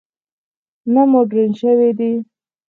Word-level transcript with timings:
نه 0.93 1.03
مډرن 1.11 1.51
شوي 1.61 1.89
دي. 1.99 2.11